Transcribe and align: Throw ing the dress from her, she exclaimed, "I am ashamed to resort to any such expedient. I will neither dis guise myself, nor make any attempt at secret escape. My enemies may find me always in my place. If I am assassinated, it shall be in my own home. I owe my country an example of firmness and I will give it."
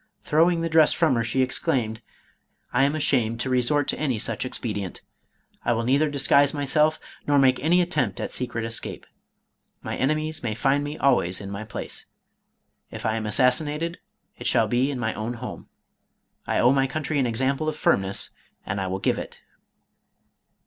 Throw 0.23 0.49
ing 0.49 0.61
the 0.61 0.67
dress 0.69 0.93
from 0.93 1.13
her, 1.13 1.23
she 1.23 1.43
exclaimed, 1.43 2.01
"I 2.73 2.85
am 2.85 2.95
ashamed 2.95 3.39
to 3.41 3.51
resort 3.51 3.87
to 3.89 3.99
any 3.99 4.17
such 4.17 4.45
expedient. 4.45 5.03
I 5.63 5.73
will 5.73 5.83
neither 5.83 6.09
dis 6.09 6.25
guise 6.27 6.55
myself, 6.55 6.99
nor 7.27 7.37
make 7.37 7.59
any 7.59 7.81
attempt 7.81 8.19
at 8.19 8.31
secret 8.31 8.65
escape. 8.65 9.05
My 9.83 9.95
enemies 9.95 10.41
may 10.41 10.55
find 10.55 10.83
me 10.83 10.97
always 10.97 11.39
in 11.39 11.51
my 11.51 11.63
place. 11.63 12.07
If 12.89 13.05
I 13.05 13.15
am 13.15 13.27
assassinated, 13.27 13.99
it 14.39 14.47
shall 14.47 14.67
be 14.67 14.89
in 14.89 14.97
my 14.97 15.13
own 15.13 15.35
home. 15.35 15.69
I 16.47 16.57
owe 16.57 16.71
my 16.71 16.87
country 16.87 17.19
an 17.19 17.27
example 17.27 17.69
of 17.69 17.77
firmness 17.77 18.31
and 18.65 18.81
I 18.81 18.87
will 18.87 18.97
give 18.97 19.19
it." 19.19 19.39